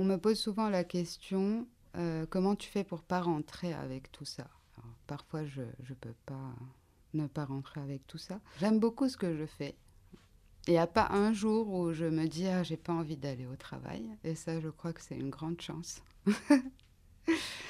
[0.00, 4.24] on me pose souvent la question euh, comment tu fais pour pas rentrer avec tout
[4.24, 4.46] ça?
[5.06, 6.54] Parfois, je ne peux pas
[7.12, 8.40] ne pas rentrer avec tout ça.
[8.60, 9.74] J'aime beaucoup ce que je fais.
[10.68, 13.46] Il n'y a pas un jour où je me dis ah j'ai pas envie d'aller
[13.46, 16.00] au travail et ça je crois que c'est une grande chance.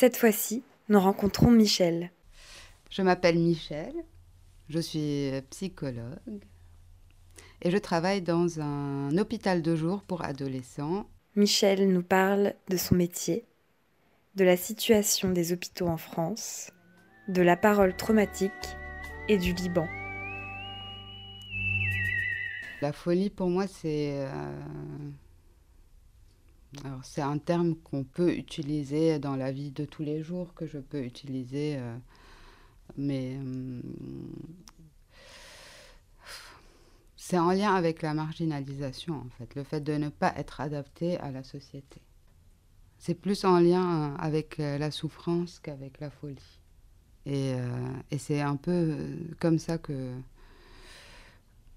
[0.00, 2.10] Cette fois-ci, nous rencontrons Michel.
[2.88, 3.92] Je m'appelle Michel,
[4.70, 6.40] je suis psychologue
[7.60, 11.04] et je travaille dans un hôpital de jour pour adolescents.
[11.36, 13.44] Michel nous parle de son métier,
[14.36, 16.70] de la situation des hôpitaux en France,
[17.28, 18.50] de la parole traumatique
[19.28, 19.86] et du Liban.
[22.80, 24.14] La folie pour moi c'est...
[24.14, 25.10] Euh,
[27.02, 30.78] c'est un terme qu'on peut utiliser dans la vie de tous les jours, que je
[30.78, 31.96] peux utiliser, euh,
[32.96, 33.82] mais hum,
[37.16, 41.18] c'est en lien avec la marginalisation, en fait, le fait de ne pas être adapté
[41.18, 42.00] à la société.
[42.98, 46.60] C'est plus en lien avec euh, la souffrance qu'avec la folie.
[47.26, 48.96] Et, euh, et c'est un peu
[49.40, 50.14] comme ça que,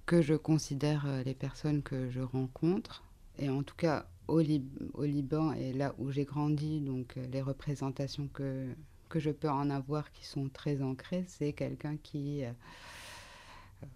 [0.06, 3.04] que je considère les personnes que je rencontre.
[3.40, 8.28] Et en tout cas, au, Liban et là où j'ai grandi, donc euh, les représentations
[8.28, 8.68] que,
[9.16, 12.52] je peux en avoir qui sont très ancrées, c'est quelqu'un qui, euh,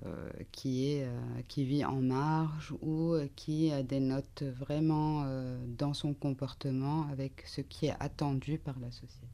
[0.05, 5.25] euh, vit en marge ou qui dénote vraiment
[5.79, 9.25] dans son comportement avec ce qui est attendu par la société.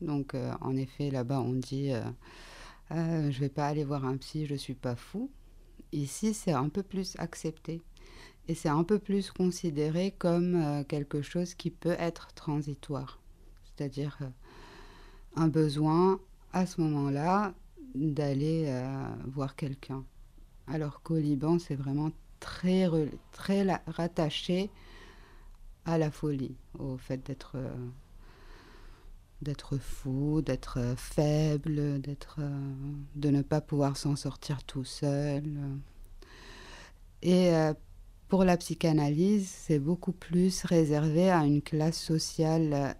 [0.00, 1.90] Donc en effet, là-bas, on dit
[2.90, 2.94] je
[3.26, 5.30] ne vais pas aller voir un psy, je ne suis pas fou.
[5.92, 7.82] Ici, c'est un peu plus accepté.
[8.46, 13.18] Et c'est un peu plus considéré comme euh, quelque chose qui peut être transitoire,
[13.64, 14.28] c'est-à-dire euh,
[15.36, 16.20] un besoin
[16.52, 17.54] à ce moment-là
[17.94, 20.04] d'aller euh, voir quelqu'un.
[20.66, 22.86] Alors qu'au Liban, c'est vraiment très,
[23.32, 24.70] très rattaché
[25.86, 27.56] à la folie, au fait d'être
[29.42, 32.40] d'être fou, d'être faible, d'être
[33.14, 35.44] de ne pas pouvoir s'en sortir tout seul.
[37.20, 37.50] Et
[38.34, 42.92] pour la psychanalyse, c'est beaucoup plus réservé à une classe sociale euh,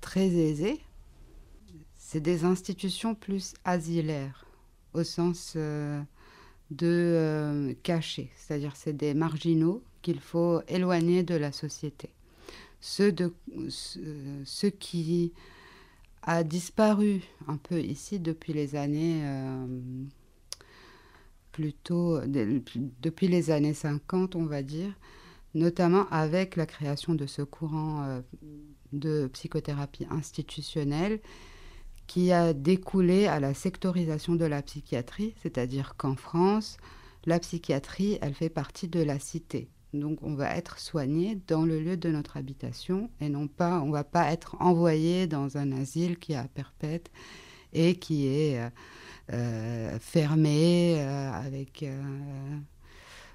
[0.00, 0.80] très aisée.
[1.98, 4.46] C'est des institutions plus asilaires,
[4.94, 6.00] au sens euh,
[6.70, 12.08] de euh, cachés, c'est-à-dire c'est des marginaux qu'il faut éloigner de la société.
[12.80, 13.34] Ceux, de,
[13.68, 15.34] ceux qui
[16.22, 19.22] a disparu un peu ici depuis les années
[21.58, 24.92] plutôt depuis les années 50, on va dire,
[25.54, 28.20] notamment avec la création de ce courant euh,
[28.92, 31.18] de psychothérapie institutionnelle
[32.06, 36.76] qui a découlé à la sectorisation de la psychiatrie, c'est-à-dire qu'en France,
[37.26, 39.68] la psychiatrie, elle fait partie de la cité.
[39.92, 43.90] Donc on va être soigné dans le lieu de notre habitation et non pas, on
[43.90, 47.10] va pas être envoyé dans un asile qui est à perpète
[47.72, 48.70] et qui est euh,
[49.30, 52.58] euh, fermé, euh, avec euh,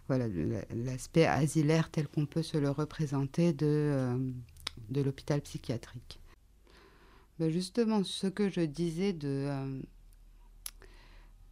[0.08, 0.28] voilà,
[0.74, 4.34] l'aspect asilaire tel qu'on peut se le représenter de,
[4.90, 6.20] de l'hôpital psychiatrique.
[7.38, 9.82] Ben justement, ce que je disais de,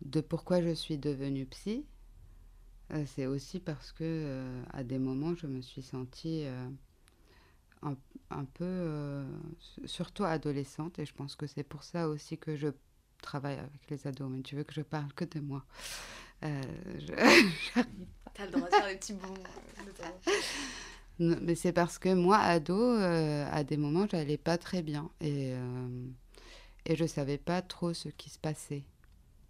[0.05, 1.85] de pourquoi je suis devenue psy,
[3.05, 6.45] c'est aussi parce que à des moments, je me suis sentie
[7.81, 9.23] un, peu,
[9.85, 12.69] surtout adolescente, et je pense que c'est pour ça aussi que je
[13.21, 15.63] travaille avec les ados, mais tu veux que je parle que de moi.
[16.43, 16.61] Euh,
[16.99, 17.13] je...
[18.33, 19.33] T'as le droit de faire des petits bons.
[21.19, 25.53] mais c'est parce que moi, ado, euh, à des moments, j'allais pas très bien et,
[25.53, 26.07] euh,
[26.85, 28.83] et je savais pas trop ce qui se passait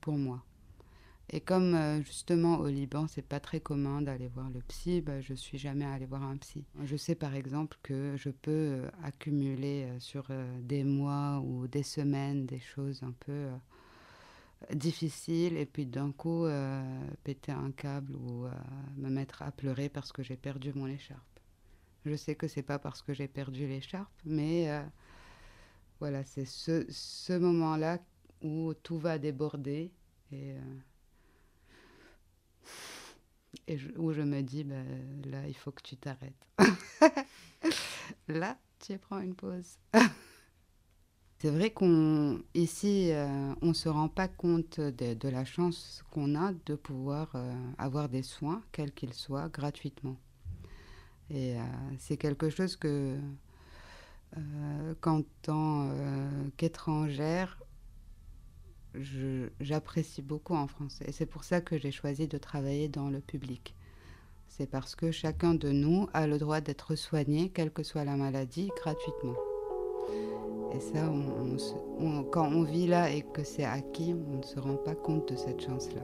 [0.01, 0.43] pour moi.
[1.33, 5.21] Et comme euh, justement au Liban, c'est pas très commun d'aller voir le psy, bah,
[5.21, 6.65] je suis jamais allée voir un psy.
[6.83, 10.27] Je sais par exemple que je peux euh, accumuler euh, sur
[10.59, 13.47] des mois ou des semaines des choses un peu
[14.73, 16.45] difficiles et puis d'un coup
[17.23, 18.45] péter un câble ou
[18.97, 21.39] me mettre à pleurer parce que j'ai perdu mon écharpe.
[22.05, 24.69] Je sais que c'est pas parce que j'ai perdu l'écharpe, mais
[25.99, 27.97] voilà, c'est ce, ce moment-là
[28.43, 29.91] où tout va déborder
[30.31, 30.55] et
[33.67, 34.85] et où je me dis, ben,
[35.25, 36.33] là, il faut que tu t'arrêtes.
[38.27, 39.77] là, tu prends une pause.
[41.41, 46.53] C'est vrai qu'on ici, euh, on se rend pas compte de, la chance qu'on a
[46.67, 50.17] de pouvoir euh, avoir des soins, quels qu'ils soient, gratuitement.
[51.31, 51.63] Et euh,
[51.97, 53.17] c'est quelque chose que,
[54.99, 55.89] qu'en tant
[56.57, 57.57] qu'étrangère,
[59.59, 61.05] j'apprécie beaucoup en français.
[61.07, 63.75] Et c'est pour ça que j'ai choisi de travailler dans le public.
[64.47, 68.17] C'est parce que chacun de nous a le droit d'être soigné, quelle que soit la
[68.17, 69.35] maladie, gratuitement.
[70.73, 71.11] Et ça,
[72.31, 75.37] quand on vit là et que c'est acquis, on ne se rend pas compte de
[75.37, 76.01] cette chance-là.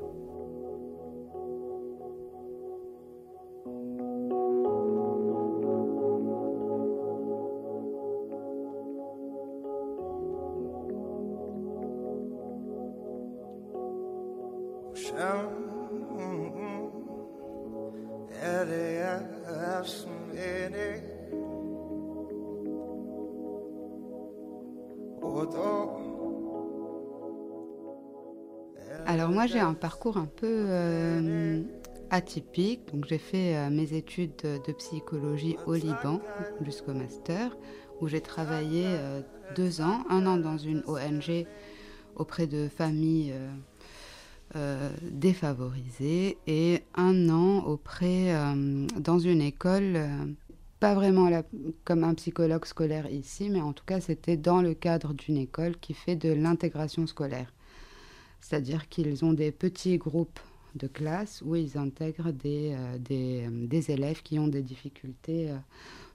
[30.16, 31.62] Un peu euh,
[32.10, 32.82] atypique.
[33.08, 36.22] J'ai fait euh, mes études de psychologie au Liban
[36.62, 37.58] jusqu'au master,
[38.00, 39.22] où j'ai travaillé euh,
[39.56, 41.46] deux ans, un an dans une ONG
[42.16, 43.34] auprès de familles
[45.04, 48.34] défavorisées et un an auprès
[48.98, 50.00] dans une école
[50.80, 51.30] pas vraiment
[51.84, 55.78] comme un psychologue scolaire ici, mais en tout cas c'était dans le cadre d'une école
[55.78, 57.54] qui fait de l'intégration scolaire.
[58.42, 60.40] C'est-à-dire qu'ils ont des petits groupes
[60.78, 65.58] de classe où ils intègrent des, euh, euh, élèves qui ont des difficultés, euh,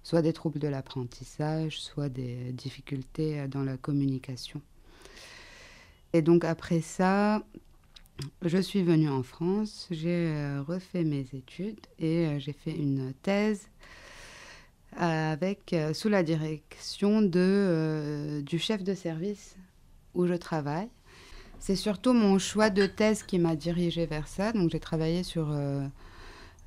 [0.02, 4.62] soit des troubles de l'apprentissage, soit des difficultés dans la communication.
[6.12, 7.42] Et donc après ça,
[8.42, 13.68] je suis venue en France, j'ai refait mes études et j'ai fait une thèse
[15.94, 19.56] sous la direction du chef de service
[20.14, 20.90] où je travaille.
[21.64, 24.50] C'est surtout mon choix de thèse qui m'a dirigée vers ça.
[24.50, 25.86] Donc j'ai travaillé sur, euh,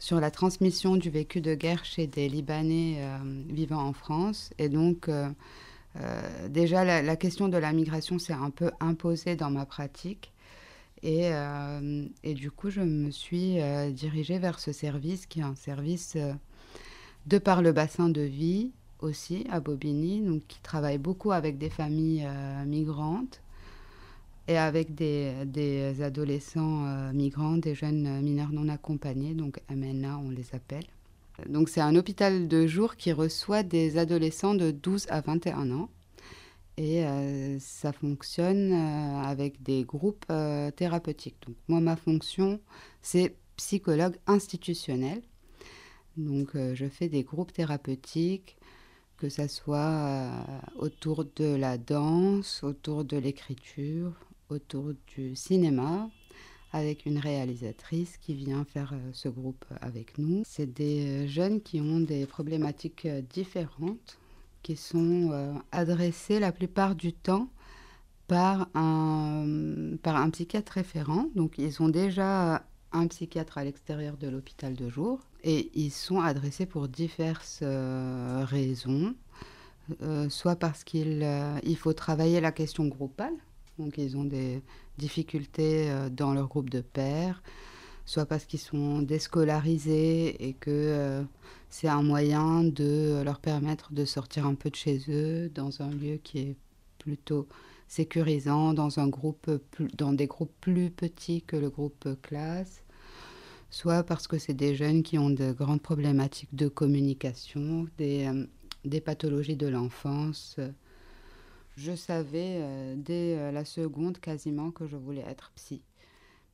[0.10, 3.02] la transmission du vécu de guerre chez des Libanais
[3.50, 4.54] vivant en France.
[4.58, 5.10] Et donc
[6.48, 10.32] déjà la, question de la migration s'est un peu imposée dans ma pratique.
[11.04, 11.30] Et,
[12.24, 13.58] du coup, je me suis
[13.92, 16.16] dirigée vers ce service qui est un service
[17.26, 21.70] de par le bassin de vie aussi à Bobigny, donc qui travaille beaucoup avec des
[21.70, 23.42] familles euh, migrantes
[24.48, 30.54] et avec des, adolescents euh, migrants, des jeunes mineurs non accompagnés, donc MNA on les
[30.54, 30.86] appelle.
[31.50, 35.90] Donc c'est un hôpital de jour qui reçoit des adolescents de 12 à 21 ans.
[36.78, 40.26] Et euh, ça fonctionne avec des groupes
[40.76, 41.38] thérapeutiques.
[41.48, 42.60] Donc moi, ma fonction,
[43.02, 45.22] c'est psychologue institutionnel.
[46.18, 48.56] Donc euh, je fais des groupes thérapeutiques,
[49.18, 50.30] que ce soit euh,
[50.78, 54.14] autour de la danse, autour de l'écriture,
[54.50, 56.10] autour du cinéma,
[56.72, 60.44] avec une réalisatrice qui vient faire euh, ce groupe avec nous.
[60.46, 64.20] C'est des jeunes qui ont des problématiques différentes,
[64.64, 67.50] qui sont adressées la plupart du temps
[68.28, 71.28] par un, par un psychiatre référent.
[71.36, 76.22] Donc ils ont déjà un psychiatre à l'extérieur de l'hôpital de jour et ils sont
[76.22, 79.16] adressés pour diverses euh, raisons,
[80.02, 83.34] euh, soit parce qu'il euh, il faut travailler la question groupale,
[83.80, 84.62] donc ils ont des
[84.98, 87.44] difficultés dans leur groupe de pairs,
[88.06, 91.24] soit parce qu'ils sont déscolarisés et que
[91.70, 95.90] c'est un moyen de leur permettre de sortir un peu de chez eux dans un
[95.90, 96.56] lieu qui est
[97.00, 97.48] plutôt
[97.88, 99.52] sécurisant, dans, un groupe,
[99.98, 102.86] dans des groupes plus petits que le groupe classe
[103.76, 109.00] soit parce que c'est des jeunes qui ont de grandes problématiques de communication, des, euh,
[109.02, 110.56] pathologies de l'enfance.
[111.76, 115.82] Je savais euh, dès euh, la seconde quasiment que je voulais être psy,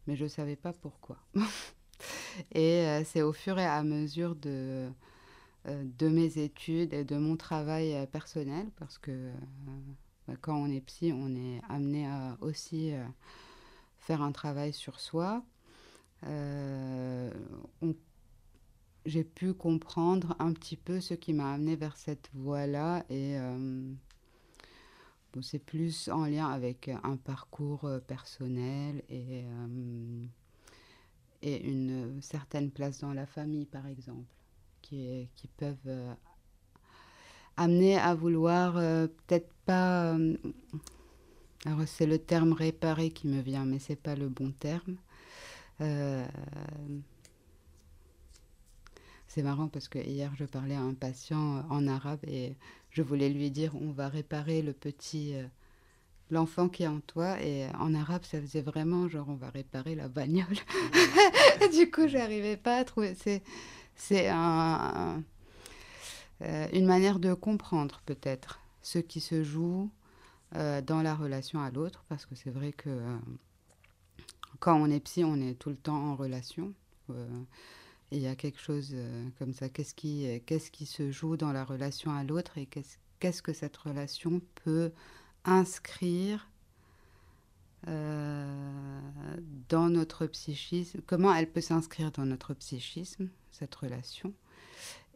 [0.08, 1.18] mais je ne savais pas pourquoi.
[2.56, 4.90] et c'est au fur et à mesure de,
[5.66, 9.32] de mes études et de mon travail personnel, parce que
[10.28, 12.94] bah, quand on est psy, on est amené à aussi
[14.00, 15.44] faire un travail sur soi
[19.06, 23.36] j'ai pu comprendre un petit peu ce qui m'a amené vers cette voie-là et
[25.42, 29.46] c'est plus en lien avec un parcours personnel et,
[31.42, 34.28] et une certaine place dans la famille, par exemple,
[34.82, 36.16] qui, qui peuvent
[37.56, 40.18] amener à vouloir peut-être pas
[41.66, 44.98] alors c'est le terme réparer qui me vient, mais c'est pas le bon terme.
[49.32, 52.56] Euh, c'est marrant parce que hier je parlais à un patient en arabe et
[52.90, 55.46] je voulais lui dire on va réparer le petit euh,
[56.30, 59.96] l'enfant qui est en toi et en arabe ça faisait vraiment genre on va réparer
[59.96, 60.58] la bagnole.
[61.74, 63.44] du coup j'arrivais pas à trouver c'est
[63.96, 65.24] c'est un,
[66.42, 69.92] euh, une manière de comprendre peut-être ce qui se joue
[70.56, 73.18] euh, dans la relation à l'autre, parce que c'est vrai que euh,
[74.60, 76.74] quand on est psy, on est tout le temps en relation.
[78.12, 78.96] Euh, il y a quelque chose
[79.40, 79.70] comme ça.
[79.70, 83.54] Qu'est-ce qui, qu'est-ce qui se joue dans la relation à l'autre et qu'est-ce, qu'est-ce que
[83.54, 84.92] cette relation peut
[85.44, 86.48] inscrire
[89.70, 94.36] dans notre psychisme, comment elle peut s'inscrire dans notre psychisme, cette relation,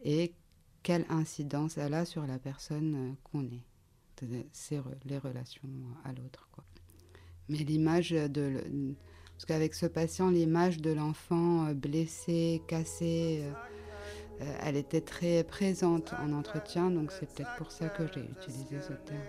[0.02, 0.32] et
[0.82, 3.64] quelle incidence elle a sur la personne qu'on est?
[4.52, 5.68] C'est les relations
[6.04, 6.48] à l'autre.
[7.48, 8.94] Mais l'image de...
[9.36, 13.52] Parce qu'avec ce patient, l'image de l'enfant euh, blessé, cassé, euh,
[14.40, 18.80] euh, elle était très présente en entretien, donc c'est peut-être pour ça que j'ai utilisé
[18.80, 19.20] ce terme.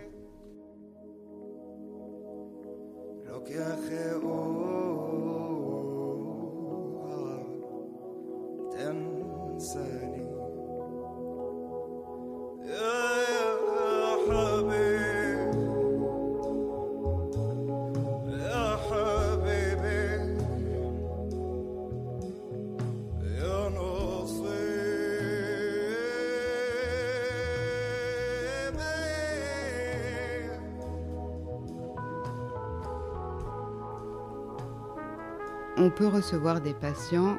[35.88, 37.38] On peut recevoir des patients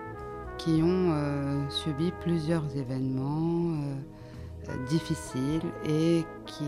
[0.57, 6.64] qui ont euh, subi plusieurs événements euh, euh, difficiles et qui,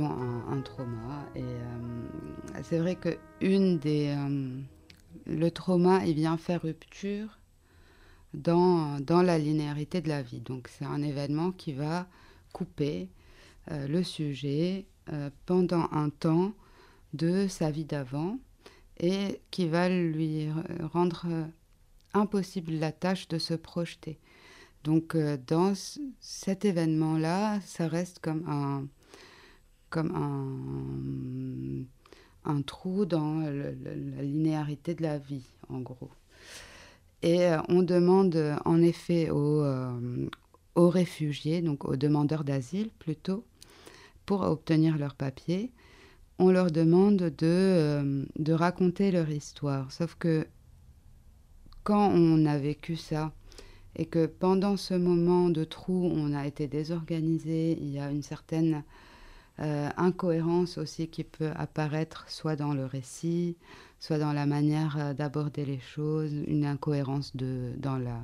[0.00, 0.16] ont
[0.50, 1.26] un, trauma.
[2.62, 3.18] C'est vrai que
[5.26, 7.38] le trauma, vient faire rupture
[8.32, 10.40] dans, dans la linéarité de la vie.
[10.40, 12.06] Donc c'est un événement qui va
[12.54, 13.10] couper
[13.70, 14.86] le sujet
[15.44, 16.54] pendant un temps
[17.12, 18.38] de sa vie d'avant
[19.00, 20.48] et qui va lui
[20.92, 21.44] rendre euh,
[22.14, 24.18] impossible la tâche de se projeter.
[24.84, 25.74] Donc euh, dans
[26.20, 28.86] cet événement-là, ça reste comme un,
[29.90, 30.12] comme
[32.44, 36.10] un, un trou dans la linéarité de la vie, en gros.
[37.22, 39.64] Et euh, on demande en effet aux,
[40.74, 43.44] aux réfugiés, donc aux demandeurs d'asile plutôt,
[44.26, 45.72] pour obtenir leur papier,
[46.38, 49.90] on leur demande de, euh, de raconter leur histoire.
[49.90, 50.46] Sauf que
[51.82, 53.32] quand on a vécu ça
[53.96, 58.22] et que pendant ce moment de trou, on a été désorganisé, il y a une
[58.22, 58.84] certaine
[59.58, 63.56] euh, incohérence aussi qui peut apparaître soit dans le récit,
[63.98, 68.20] soit dans la manière euh, d'aborder les choses, une incohérence de, dans la,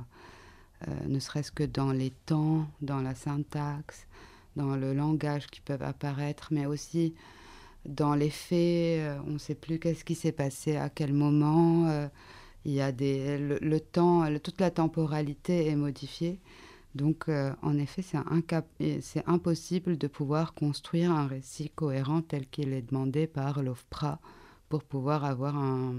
[1.07, 4.07] ne serait-ce que dans les temps, dans la syntaxe,
[4.55, 7.15] dans le langage qui peuvent apparaître, mais aussi
[7.85, 11.87] dans les faits, euh, on ne sait plus qu'est-ce qui s'est passé, à quel moment.
[11.87, 12.07] Euh,
[12.65, 16.39] il y a des, le, temps, toute la temporalité est modifiée.
[16.95, 22.81] Donc, euh, en effet, c'est impossible de pouvoir construire un récit cohérent tel qu'il est
[22.81, 24.19] demandé par l'OFPRA
[24.67, 25.93] pour pouvoir avoir un,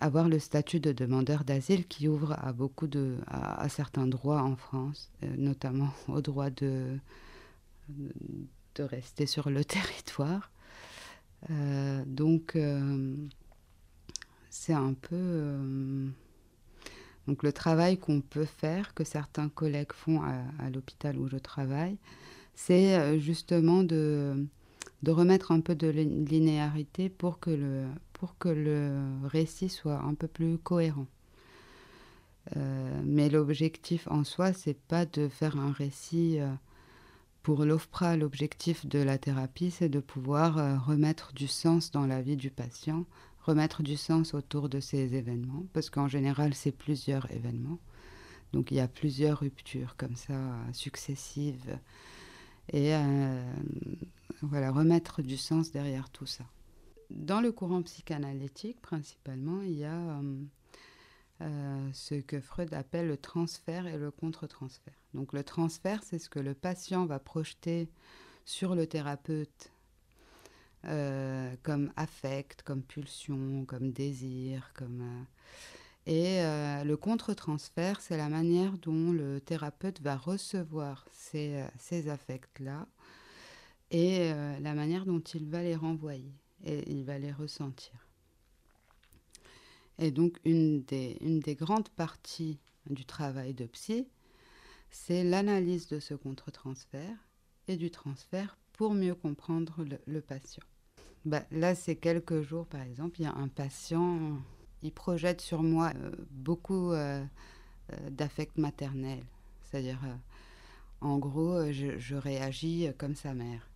[0.00, 4.56] avoir le statut de demandeur d'asile qui ouvre à beaucoup de à certains droits en
[4.56, 6.98] France, notamment au droit de
[7.88, 10.50] de rester sur le territoire.
[11.50, 13.16] Euh, donc, euh,
[14.50, 15.14] c'est un peu.
[15.14, 16.08] Euh,
[17.26, 21.96] donc, le travail qu'on peut faire, que certains collègues font à, l'hôpital où je travaille,
[22.54, 24.46] c'est justement de,
[25.06, 30.28] remettre un peu de linéarité pour que le, pour que le récit soit un peu
[30.28, 31.06] plus cohérent.
[33.04, 36.40] mais l'objectif en soi, c'est pas de faire un récit
[37.44, 42.22] pour l'OFPRA, l'objectif de la thérapie, c'est de pouvoir euh, remettre du sens dans la
[42.22, 43.04] vie du patient,
[43.42, 47.78] remettre du sens autour de ces événements, parce qu'en général, c'est plusieurs événements.
[48.54, 51.78] Donc il y a plusieurs ruptures comme ça, successives.
[52.72, 53.44] Et euh,
[54.40, 56.44] voilà, remettre du sens derrière tout ça.
[57.10, 60.42] dans le courant psychanalytique, principalement, il y a euh,
[61.40, 64.94] ce que Freud appelle le transfert et le contre-transfert.
[65.12, 67.88] Donc le transfert, c'est ce que le patient va projeter
[68.44, 69.72] sur le thérapeute
[70.86, 75.00] euh, comme affect, comme pulsion, comme désir, comme...
[75.02, 75.24] Euh,
[76.06, 82.86] et le contre-transfert, c'est la manière dont le thérapeute va recevoir ces, ces affects-là
[83.90, 88.03] et la manière dont il va les renvoyer et il va les ressentir.
[89.98, 92.58] Et donc, une des, grandes parties
[92.90, 94.08] du travail de psy,
[94.90, 97.16] c'est l'analyse de ce contre-transfert
[97.68, 100.62] et du transfert pour mieux comprendre le, patient.
[101.24, 104.38] Bah, là, c'est quelques jours, par exemple, il y a un patient,
[104.82, 107.24] il projette sur moi euh, beaucoup euh,
[107.92, 109.22] euh, d'affect maternel.
[109.62, 110.00] C'est-à-dire,
[111.00, 113.68] en gros, je, réagis comme sa mère.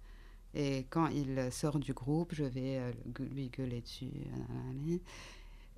[0.54, 2.80] Et quand il sort du groupe, je vais
[3.18, 4.10] lui gueuler dessus.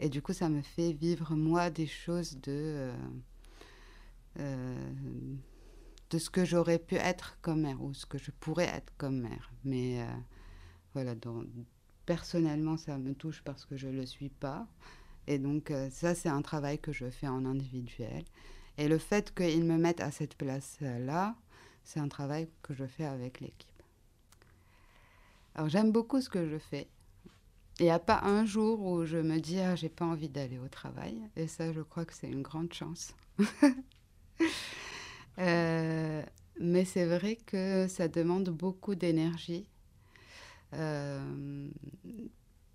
[0.02, 2.95] Et du coup, ça me fait vivre, moi, des choses de, euh,
[4.38, 4.92] euh,
[6.09, 9.21] de ce que j'aurais pu être comme mère ou ce que je pourrais être comme
[9.21, 9.52] mère.
[9.62, 10.07] Mais euh,
[10.95, 11.47] voilà, donc,
[12.07, 14.66] personnellement, ça me touche parce que je ne le suis pas.
[15.26, 18.25] Et donc, ça, c'est un travail que je fais en individuel.
[18.78, 21.37] Et le fait qu'ils me mettent à cette place-là,
[21.85, 23.83] c'est un travail que je fais avec l'équipe.
[25.54, 26.88] Alors, j'aime beaucoup ce que je fais.
[27.80, 30.58] Il n'y a pas un jour où je me dis ah j'ai pas envie d'aller
[30.58, 33.14] au travail et ça je crois que c'est une grande chance.
[35.38, 36.22] Euh,
[36.58, 39.66] mais c'est vrai que ça demande beaucoup d'énergie
[40.75, 41.68] euh,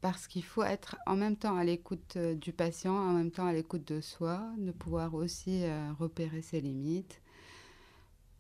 [0.01, 3.45] parce qu'il faut être en même temps à l'écoute euh, du patient, en même temps
[3.45, 5.63] à l'écoute de soi, de pouvoir aussi
[5.99, 7.21] repérer ses limites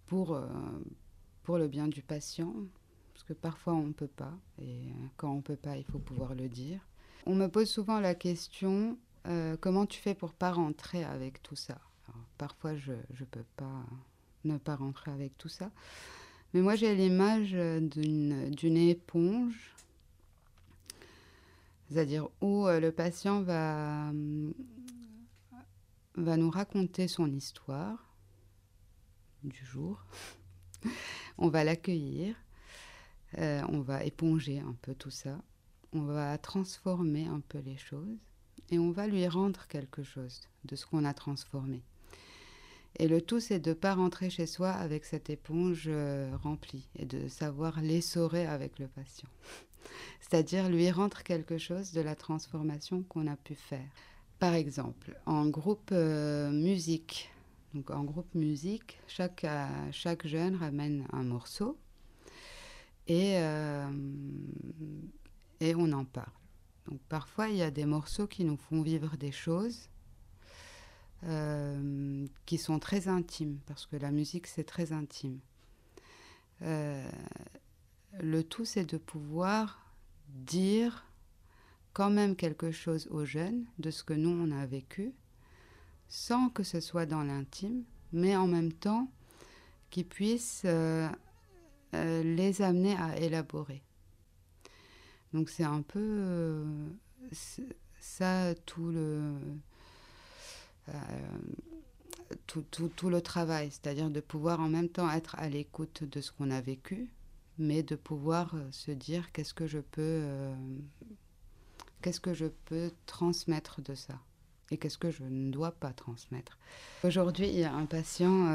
[0.07, 0.41] pour,
[1.43, 2.55] pour le bien du patient,
[3.27, 5.99] que parfois on ne peut pas, et euh, quand on ne peut pas, il faut
[5.99, 6.79] pouvoir le dire.
[7.25, 11.55] On me pose souvent la question, euh, comment tu fais pour pas rentrer avec tout
[11.55, 11.79] ça?
[12.37, 13.83] Parfois, je ne peux pas
[14.43, 15.71] ne pas rentrer avec tout ça.
[16.53, 19.73] Mais moi, j'ai l'image d'une éponge,
[21.89, 24.11] c'est-à-dire où euh, le patient va,
[26.15, 28.15] va nous raconter son histoire
[29.43, 30.05] du jour.
[31.37, 32.35] On va l'accueillir
[33.37, 35.37] euh, on va éponger un peu tout ça,
[35.91, 38.17] on va transformer un peu les choses
[38.69, 41.83] et on va lui rendre quelque chose de ce qu'on a transformé.
[42.97, 46.87] Et le tout, c'est de ne pas rentrer chez soi avec cette éponge euh, remplie
[46.97, 49.27] et de savoir l'essorer avec le patient.
[50.21, 53.89] C'est-à-dire lui rendre quelque chose de la transformation qu'on a pu faire.
[54.39, 57.29] Par exemple, en groupe euh, musique,
[57.73, 59.45] donc en groupe musique, chaque,
[59.91, 61.77] chaque jeune ramène un morceau
[63.07, 63.89] et, euh,
[65.59, 66.31] et on en parle.
[66.87, 69.89] Donc parfois, il y a des morceaux qui nous font vivre des choses
[71.23, 75.39] euh, qui sont très intimes, parce que la musique, c'est très intime.
[76.61, 77.09] Euh,
[78.19, 79.91] le tout, c'est de pouvoir
[80.29, 81.05] dire
[81.93, 85.13] quand même quelque chose aux jeunes de ce que nous, on a vécu,
[86.07, 89.09] sans que ce soit dans l'intime, mais en même temps
[89.89, 90.65] qu'ils puissent
[91.93, 93.81] les amener à élaborer.
[95.35, 96.87] Donc c'est un peu euh,
[97.99, 99.33] ça tout le,
[100.87, 100.93] euh,
[102.47, 106.31] tout, tout, le travail, c'est-à-dire de pouvoir en même temps être à l'écoute de ce
[106.31, 107.09] qu'on a vécu,
[107.57, 110.23] mais de pouvoir se dire qu'est-ce que je peux
[112.01, 114.19] qu'est-ce que je peux transmettre de ça
[114.71, 116.57] et qu'est-ce que je ne dois pas transmettre?
[117.03, 118.47] Aujourd'hui, il y a un patient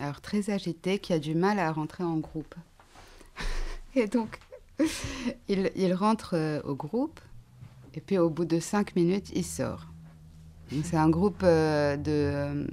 [0.00, 2.54] alors très agité qui a du mal à rentrer en groupe.
[3.94, 4.38] Et donc,
[5.48, 7.20] il, rentre euh, au groupe,
[7.94, 9.86] et puis au bout de cinq minutes, il sort.
[10.84, 12.66] C'est un groupe euh, de, euh,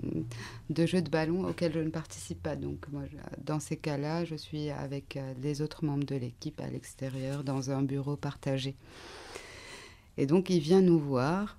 [0.70, 2.58] de, jeux de ballon auquel je ne participe pas.
[2.58, 3.04] Donc, moi,
[3.42, 7.82] dans ces cas-là, je suis avec les autres membres de l'équipe à l'extérieur, dans un
[7.82, 8.76] bureau partagé.
[10.18, 11.58] Et donc, il vient nous voir.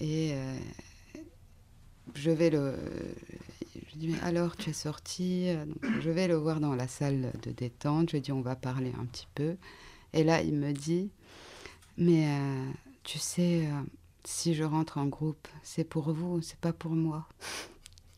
[0.00, 0.34] Et
[2.14, 2.74] je vais le,
[3.92, 5.64] je dis, mais alors, tu es sorti euh,
[6.00, 8.10] Je vais le voir dans la salle de détente.
[8.10, 9.56] Je lui dis, on va parler un petit peu.
[10.12, 11.10] Et là, il me dit,
[11.96, 12.70] mais euh,
[13.04, 13.82] tu sais, euh,
[14.24, 17.28] si je rentre en groupe, c'est pour vous, c'est pas pour moi.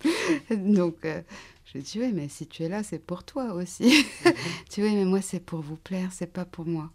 [0.51, 4.05] Donc, je lui dis, oui, mais si tu es là, c'est pour toi aussi.
[4.71, 6.91] tu vois, mais moi, c'est pour vous plaire, c'est pas pour moi.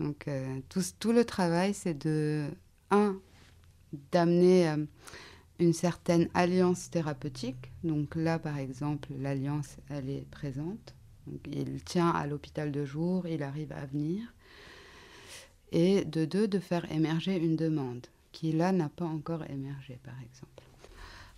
[0.00, 0.28] Donc,
[0.68, 2.48] tout, tout, le travail, c'est de,
[2.90, 3.16] un,
[4.10, 4.74] d'amener
[5.58, 7.70] une certaine alliance thérapeutique.
[7.84, 10.94] Donc là, par exemple, l'alliance, elle est présente.
[11.46, 14.34] il tient à l'hôpital de jour, il arrive à venir.
[15.70, 20.14] et de deux, de faire émerger une demande qui là n'a pas encore émergé, par
[20.22, 20.62] exemple.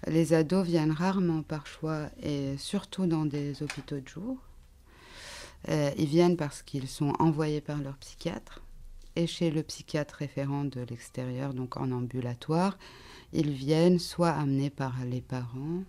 [0.06, 4.38] Les ados viennent rarement par choix et surtout dans des hôpitaux de jour.
[5.68, 8.62] Euh, ils viennent parce qu'ils sont envoyés par leur psychiatre
[9.16, 12.78] et chez le psychiatre référent de l'extérieur, donc en ambulatoire,
[13.32, 15.82] ils viennent soit amenés par les parents,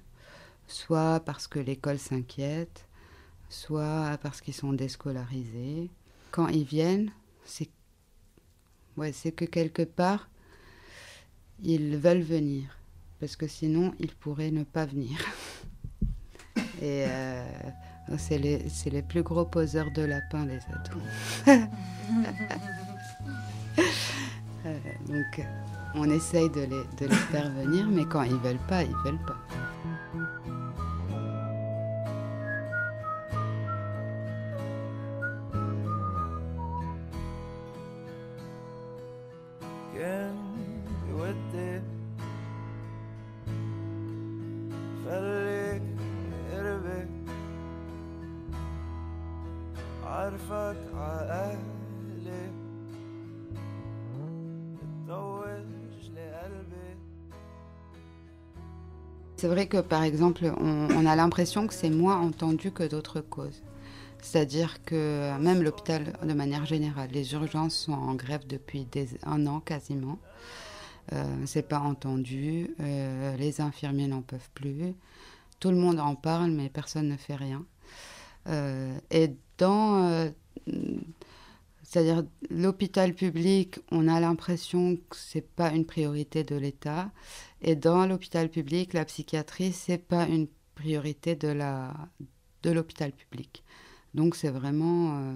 [0.67, 2.87] soit parce que l'école s'inquiète,
[3.49, 5.89] soit parce qu'ils sont déscolarisés.
[6.31, 7.11] Quand ils viennent,
[7.45, 7.69] c'est
[8.97, 10.29] ouais, que quelque part,
[11.63, 12.77] ils veulent venir,
[13.19, 15.17] parce que sinon, ils pourraient ne pas venir.
[16.81, 17.45] Et euh,
[18.17, 21.69] c'est les, les, plus gros poseurs de lapins, les ados.
[25.07, 25.45] Donc,
[25.93, 29.23] on essaye de les, de les faire venir, mais quand ils veulent pas, ils veulent
[29.25, 29.37] pas.
[59.37, 63.63] C'est vrai que par exemple, on, a l'impression que c'est moins entendu que d'autres causes.
[64.21, 68.87] C'est-à-dire que même l'hôpital, de manière générale, les urgences sont en grève depuis
[69.23, 70.17] un an quasiment.
[71.13, 72.71] Euh, c'est pas entendu.
[72.79, 74.95] Euh, les infirmiers n'en peuvent plus.
[75.59, 77.63] Tout le monde en parle, mais personne ne fait rien.
[78.47, 80.31] Euh, et dans,
[81.85, 87.11] c'est-à-dire l'hôpital public, on a l'impression que c'est pas une priorité de l'État.
[87.61, 91.53] Et dans l'hôpital public, la psychiatrie, c'est pas une priorité de
[92.63, 93.63] de l'hôpital public.
[94.15, 95.35] Donc c'est vraiment euh,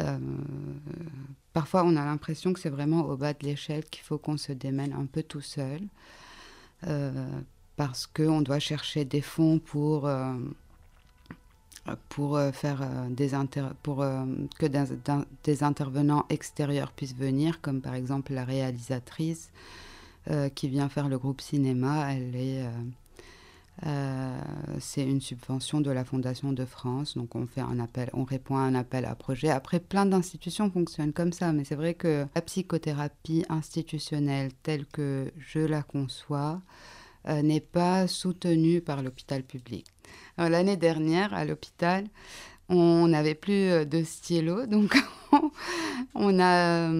[0.00, 0.18] euh,
[1.52, 4.52] parfois on a l'impression que c'est vraiment au bas de l'échelle qu'il faut qu'on se
[4.52, 5.80] démène un peu tout seul
[6.88, 7.40] euh,
[7.76, 10.08] parce qu'on doit chercher des fonds pour
[12.08, 13.30] pour faire des
[13.82, 13.98] pour
[14.58, 14.66] que
[15.44, 19.50] des intervenants extérieurs puissent venir comme par exemple la réalisatrice
[20.30, 22.14] euh, qui vient faire le groupe cinéma.
[22.14, 22.70] Elle est, euh,
[23.84, 24.40] euh,
[24.80, 27.14] c'est une subvention de la Fondation de France.
[27.14, 29.50] Donc on fait un appel, on répond à un appel à projet.
[29.50, 35.30] Après, plein d'institutions fonctionnent comme ça, mais c'est vrai que la psychothérapie institutionnelle telle que
[35.36, 36.62] je la conçois
[37.26, 39.86] n'est pas soutenue par l'hôpital public.
[40.36, 42.06] L'année dernière, à l'hôpital,
[42.68, 44.96] on n'avait plus de stylo, donc
[46.14, 46.90] on a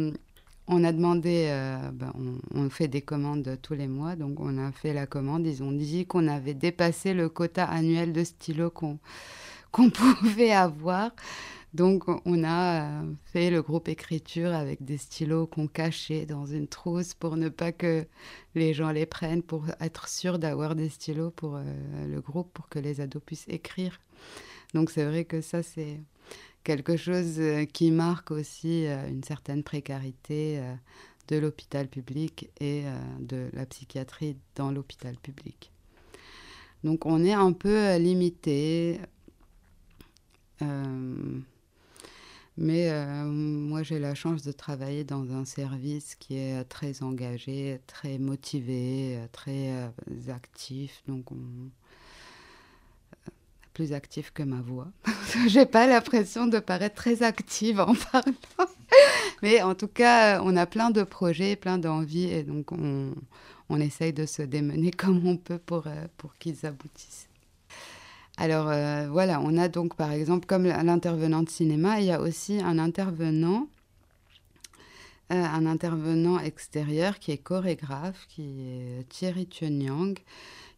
[0.66, 2.12] on a demandé, euh, ben,
[2.54, 5.46] on, fait des commandes tous les mois, donc on a fait la commande.
[5.46, 8.98] Ils ont dit qu'on avait dépassé le quota annuel de stylos qu'on
[9.90, 11.10] pouvait avoir.
[11.74, 16.68] Donc on a euh, fait le groupe écriture avec des stylos qu'on cachait dans une
[16.68, 18.06] trousse pour ne pas que
[18.54, 21.64] les gens les prennent, pour être sûr d'avoir des stylos pour euh,
[22.06, 23.98] le groupe, pour que les ados puissent écrire.
[24.72, 26.00] Donc c'est vrai que ça c'est
[26.62, 30.62] quelque chose euh, qui marque aussi une certaine précarité
[31.26, 32.84] de l'hôpital public et
[33.18, 35.72] de la psychiatrie dans l'hôpital public.
[36.84, 39.00] Donc on est un peu limité.
[42.56, 42.90] Mais
[43.24, 49.18] moi j'ai la chance de travailler dans un service qui est très engagé, très motivé,
[49.32, 49.90] très
[50.28, 51.02] actif.
[51.08, 51.38] Donc on,
[53.74, 54.88] plus active que ma voix.
[55.48, 58.32] J'ai pas l'impression de paraître très active en parlant.
[59.42, 63.12] Mais en tout cas, on a plein de projets, plein d'envies et donc on,
[63.80, 67.28] essaye de se démener comme on peut pour, euh, pour qu'ils aboutissent.
[68.36, 72.20] Alors euh, voilà, on a donc par exemple, comme l'intervenant de cinéma, il y a
[72.20, 73.68] aussi un intervenant,
[75.32, 80.18] euh, un intervenant extérieur qui est chorégraphe, qui est Thierry Chunyang,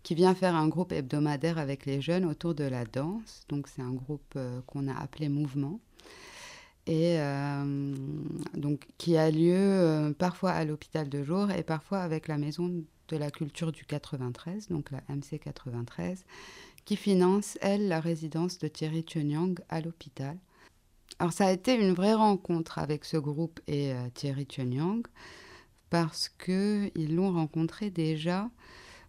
[0.03, 3.45] qui vient faire un groupe hebdomadaire avec les jeunes autour de la danse.
[3.49, 5.81] Donc c'est un groupe euh, qu'on a appelé Mouvement
[6.89, 7.19] et
[8.55, 13.17] donc qui a lieu parfois à l'hôpital de jour et parfois avec la maison de
[13.17, 16.25] la culture du 93, donc la MC 93,
[16.87, 20.39] qui finance elle la résidence de Thierry Chunyang à l'hôpital.
[21.19, 25.03] Alors ça a été une vraie rencontre avec ce groupe et Thierry Chunyang
[25.91, 28.49] parce que ils l'ont rencontré déjà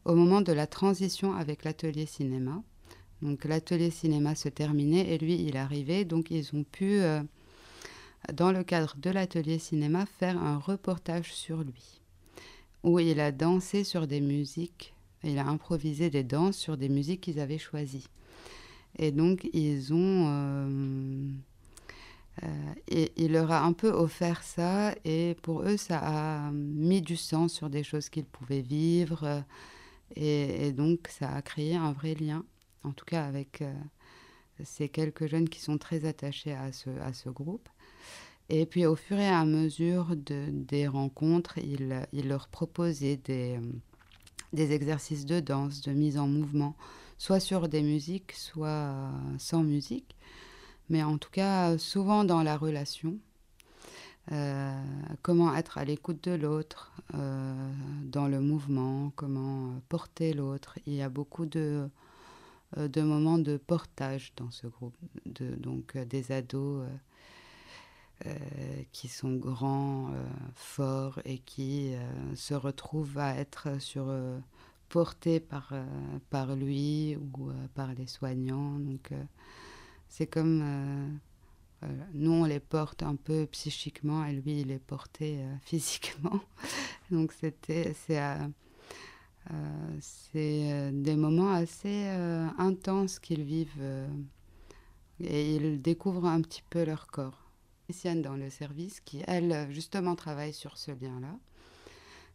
[0.05, 2.63] au moment de la transition avec l'atelier cinéma.
[3.21, 6.05] Donc l'atelier cinéma se terminait et lui, il arrivait.
[6.05, 7.21] Donc ils ont pu, euh,
[8.33, 12.01] dans le cadre de l'atelier cinéma, faire un reportage sur lui,
[12.83, 17.21] où il a dansé sur des musiques, il a improvisé des danses sur des musiques
[17.21, 18.07] qu'ils avaient choisies.
[18.97, 20.25] Et donc ils ont...
[20.27, 21.29] Euh,
[22.43, 27.15] euh, il leur a un peu offert ça, et pour eux, ça a mis du
[27.15, 29.43] sens sur des choses qu'ils pouvaient vivre,
[30.15, 32.45] et, donc ça a créé un vrai lien,
[32.83, 33.63] en tout cas avec
[34.63, 37.69] ces quelques jeunes qui sont très attachés à ce, à ce groupe.
[38.49, 43.59] Et puis au fur et à mesure de, des rencontres, il, il leur proposait des,
[44.53, 46.75] des exercices de danse, de mise en mouvement,
[47.17, 50.15] soit sur des musiques, soit sans musique,
[50.89, 53.17] mais en tout cas souvent dans la relation.
[54.33, 54.73] Euh,
[55.21, 57.71] comment être à l'écoute de l'autre, euh,
[58.03, 60.79] dans le mouvement, comment porter l'autre.
[60.85, 61.89] Il y a beaucoup de,
[62.77, 66.85] euh, de moments de portage dans ce groupe, de, donc des ados
[68.91, 70.11] qui sont grands,
[70.55, 71.93] forts et qui
[72.35, 74.11] se retrouvent à être sur
[74.89, 75.73] portés par,
[76.29, 78.79] par lui ou par les soignants.
[78.79, 79.13] Donc
[80.09, 81.19] c'est comme
[82.13, 86.39] nous, on les porte un peu psychiquement et lui, il est porté euh, physiquement.
[87.11, 88.47] Donc, c'était, c'est, euh,
[89.51, 92.07] euh, c'est des moments assez
[92.57, 94.07] intenses qu'ils vivent
[95.19, 97.46] et ils découvrent un petit peu leur corps.
[98.21, 101.39] Dans le service qui, elle, justement, travaille sur ce lien-là.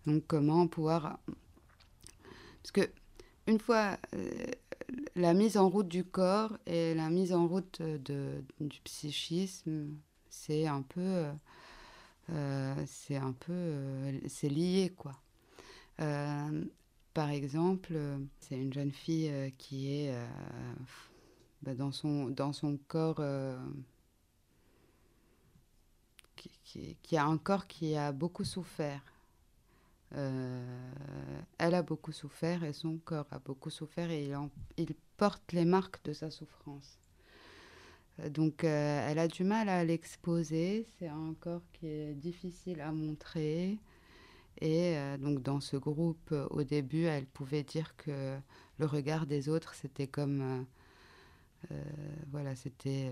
[0.06, 1.18] Donc, comment pouvoir.
[2.62, 2.90] Parce que,
[3.46, 3.98] une fois
[5.14, 9.96] la mise en route du corps et la mise en route de, du psychisme,
[10.28, 11.26] c'est un peu,
[12.30, 15.20] euh, c'est un peu, euh, c'est lié quoi.
[16.00, 16.64] Euh,
[17.14, 17.94] par exemple,
[18.40, 20.14] c'est une jeune fille qui est
[21.60, 23.22] bah, dans son dans son corps.
[26.64, 29.02] Qui, a un corps qui a beaucoup souffert
[30.14, 30.90] euh,
[31.58, 34.36] elle a beaucoup souffert et son corps a beaucoup souffert et il,
[34.76, 36.98] il porte les marques de sa souffrance.
[38.20, 42.80] Euh, donc euh, elle a du mal à l'exposer, c'est un corps qui est difficile
[42.80, 43.78] à montrer.
[44.60, 48.36] Et donc dans ce groupe, au début, elle pouvait dire que
[48.78, 50.66] le regard des autres, c'était comme...
[52.30, 53.10] voilà, c'était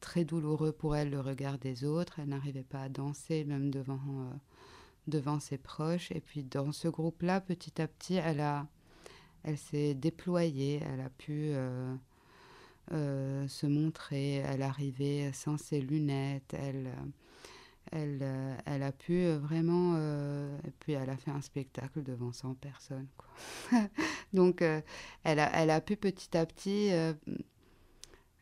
[0.00, 2.18] très douloureux pour elle, le regard des autres.
[2.18, 4.30] Elle n'arrivait pas à danser, même devant
[5.06, 6.10] devant ses proches.
[6.12, 8.42] Et puis dans ce groupe-là, petit à petit, elle,
[9.44, 11.94] elle s'est déployée, elle a pu euh,
[12.92, 16.90] euh, se montrer, elle arrivait sans ses lunettes, elle,
[17.92, 19.94] elle, elle a pu vraiment...
[19.96, 23.08] Euh, et puis elle a fait un spectacle devant 100 personnes.
[23.16, 23.80] Quoi.
[24.32, 26.90] Donc elle, a, elle a pu petit à petit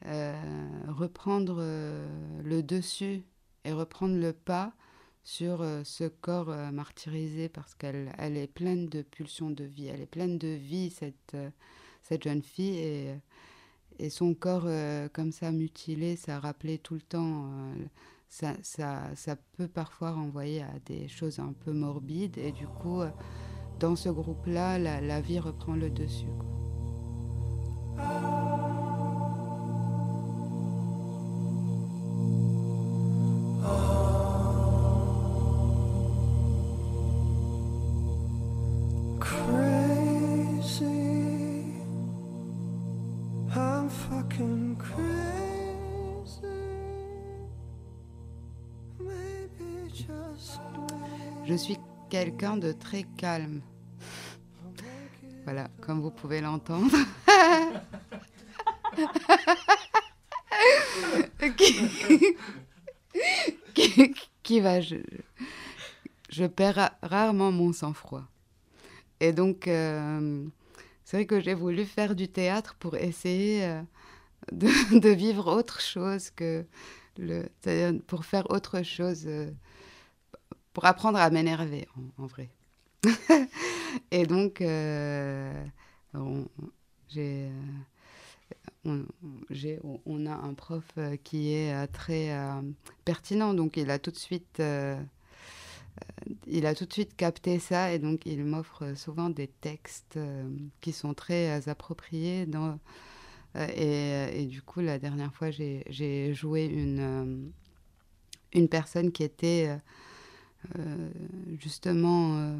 [0.03, 1.63] reprendre
[2.43, 3.23] le dessus
[3.65, 4.73] et reprendre le pas
[5.29, 9.89] sur euh, ce corps euh, martyrisé parce qu'elle elle est pleine de pulsions de vie.
[9.89, 11.51] Elle est pleine de vie, cette, euh,
[12.03, 12.79] cette jeune fille.
[12.79, 13.21] Et,
[14.11, 14.69] son corps,
[15.13, 17.51] comme ça, mutilé, ça rappelait tout le temps.
[18.29, 22.39] Ça, ça, ça, peut parfois renvoyer à des choses un peu morbides.
[22.39, 23.01] Et du coup,
[23.81, 26.31] dans ce groupe-là, la, la, vie reprend le dessus.
[52.39, 53.61] Quelqu'un de très calme.
[55.43, 56.95] Voilà, comme vous pouvez l'entendre.
[64.45, 68.23] qui, va je, perds rarement mon sang-froid.
[69.19, 70.47] Et donc, euh,
[71.05, 73.83] c'est vrai que j'ai voulu faire du théâtre pour essayer euh,
[74.53, 76.65] de, vivre autre chose que.
[77.17, 79.51] C'est-à-dire pour faire autre chose, euh,
[80.73, 82.49] pour apprendre à m'énerver, en, vrai.
[84.11, 84.63] Et donc,
[86.15, 86.47] on,
[87.09, 87.51] j'ai.
[88.85, 89.05] On,
[90.07, 90.85] on, a un prof
[91.25, 92.33] qui est très
[93.05, 94.63] pertinent, donc il a tout de suite
[95.99, 100.17] euh, il a tout de suite capté ça et donc il m'offre souvent des textes
[100.17, 100.49] euh,
[100.81, 102.47] qui sont très euh, appropriés.
[102.47, 102.79] Dans,
[103.75, 107.51] et, et, du coup, la dernière fois, j'ai joué une,
[108.53, 109.77] une personne qui était
[111.59, 112.57] justement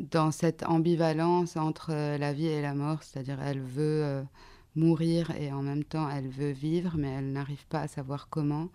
[0.00, 4.22] dans cette ambivalence entre la vie et la mort, c'est-à-dire elle veut
[4.76, 8.68] mourir et en même temps elle veut vivre, mais elle n'arrive pas à savoir comment.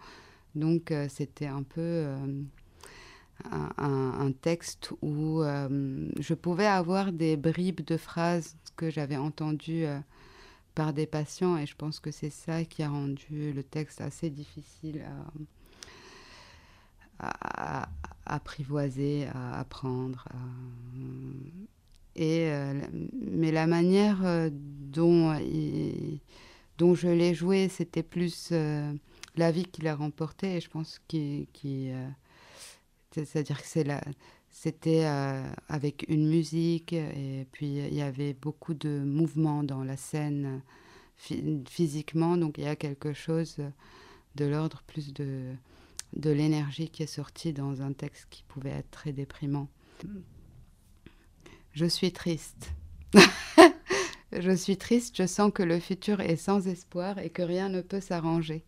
[0.55, 2.05] Donc c'était un peu
[3.51, 9.99] un, texte où euh, je pouvais avoir des bribes de phrases que j'avais entendues euh,
[10.75, 14.29] par des patients et je pense que c'est ça qui a rendu le texte assez
[14.29, 15.25] difficile à,
[18.25, 20.27] apprivoiser, à apprendre.
[22.15, 22.79] Et, euh,
[23.13, 25.33] mais la manière euh, dont,
[26.77, 28.93] dont je l'ai joué, c'était plus euh,
[29.35, 30.57] la vie qui l'a remporté.
[30.57, 31.47] Et je pense qu'il.
[33.11, 34.01] C'est-à-dire que c'est la
[34.49, 35.05] c'était
[35.67, 40.61] avec une musique et puis il y avait beaucoup de mouvements dans la scène
[41.17, 43.57] physiquement, donc il y a quelque chose
[44.35, 45.53] de l'ordre plus de,
[46.15, 49.67] de l'énergie qui est sortie dans un texte qui pouvait être très déprimant.
[51.73, 52.71] Je suis triste.
[54.31, 57.81] je suis triste, je sens que le futur est sans espoir et que rien ne
[57.81, 58.63] peut s'arranger.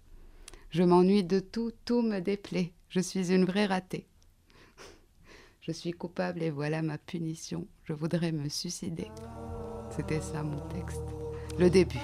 [0.72, 2.74] Je m'ennuie de tout, tout me déplaît.
[2.90, 4.08] Je suis une vraie ratée.
[5.62, 7.68] Je suis coupable et voilà ma punition.
[7.84, 9.08] Je voudrais me suicider.
[9.96, 11.04] C'était ça mon texte.
[11.60, 12.00] Le début.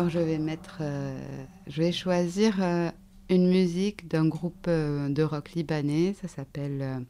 [0.00, 0.40] Alors je vais
[0.80, 2.90] euh, choisir euh,
[3.28, 7.04] une musique d'un groupe euh, de rock libanais, ça s'appelle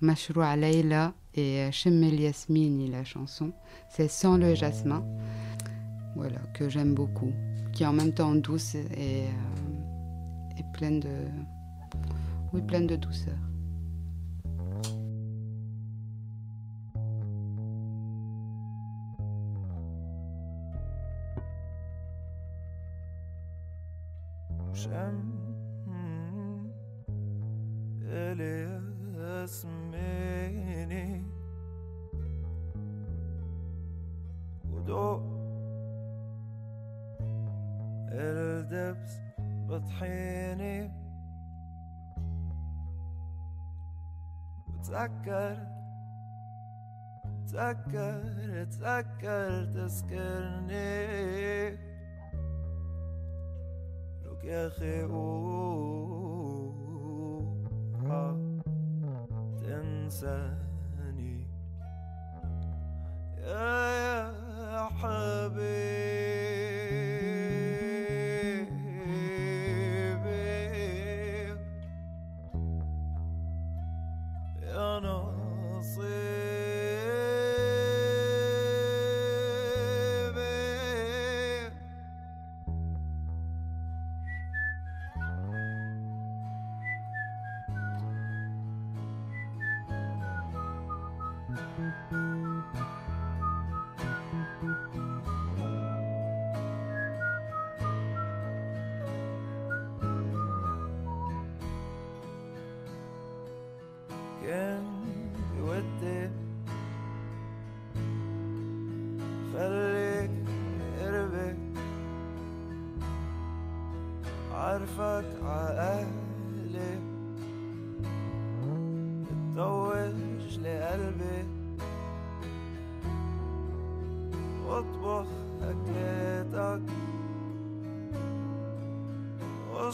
[0.00, 3.50] Mashroua Leila et Shemmel Yasmini, la chanson.
[3.90, 5.04] C'est Sans le jasmin,
[6.14, 7.32] voilà, que j'aime beaucoup,
[7.72, 9.24] qui est en même temps douce et,
[10.56, 11.10] et pleine de,
[12.52, 13.34] oui, pleine de douceur.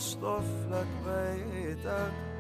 [0.03, 2.32] stoff lagt beidag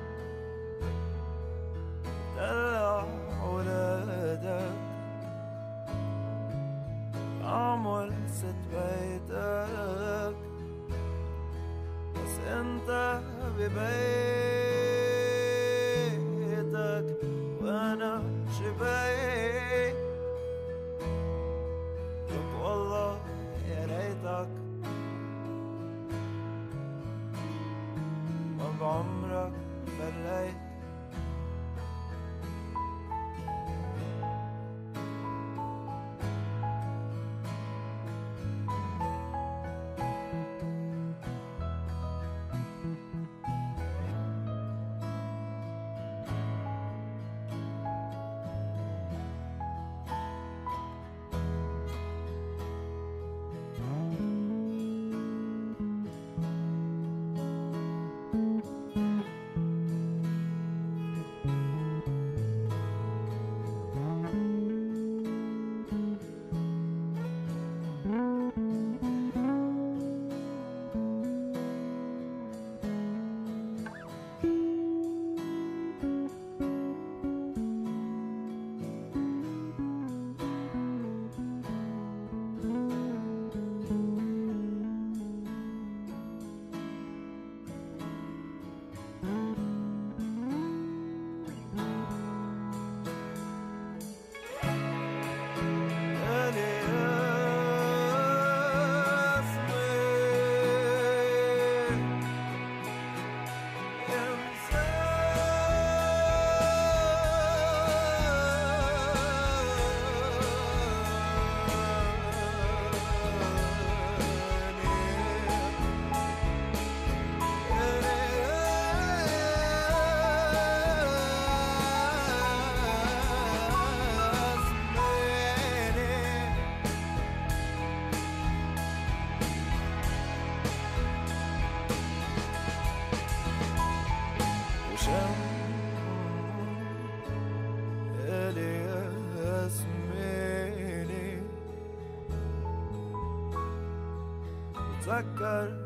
[145.23, 145.82] record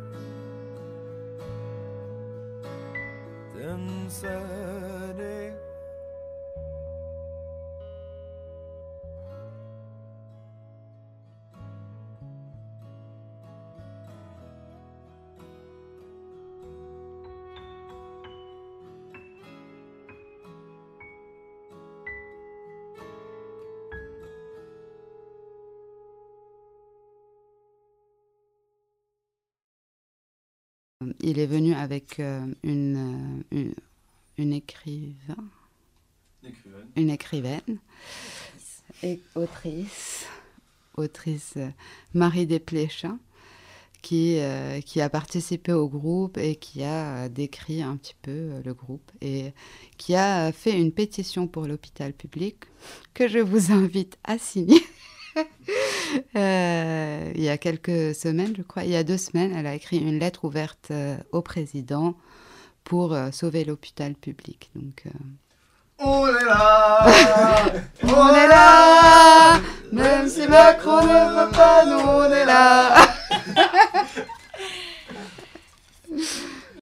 [31.21, 33.75] Il est venu avec euh, une, euh, une,
[34.39, 35.45] une écrivain,
[36.43, 36.87] Écrivaine.
[36.97, 37.79] une écrivaine,
[39.03, 40.27] et autrice,
[40.97, 41.69] autrice euh,
[42.15, 43.19] Marie Desplechin,
[44.03, 48.75] qui, euh, qui a participé au groupe et qui a décrit un petit peu le
[48.75, 49.53] groupe et
[49.97, 52.57] qui a fait une pétition pour l'hôpital public
[53.15, 54.81] que je vous invite à signer.
[56.37, 59.75] Euh, il y a quelques semaines, je crois, il y a deux semaines, elle a
[59.75, 62.15] écrit une lettre ouverte euh, au président
[62.85, 64.71] pour euh, sauver l'hôpital public.
[64.75, 65.05] Donc,
[65.99, 67.07] On est là
[68.03, 69.61] on est là,
[69.93, 73.16] même si Macron ne veut pas, nous on est là.